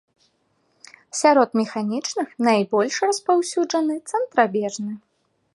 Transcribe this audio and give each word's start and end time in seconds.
Сярод 1.19 1.49
механічных 1.61 2.29
найбольш 2.49 2.93
распаўсюджаны 3.09 3.95
цэнтрабежны. 4.15 4.93